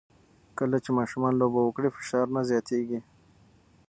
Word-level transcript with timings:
کله 0.57 0.77
چې 0.83 0.89
ماشومان 0.99 1.33
لوبه 1.39 1.61
وکړي، 1.63 1.89
فشار 1.95 2.25
نه 2.35 2.41
زیاتېږي. 2.49 2.99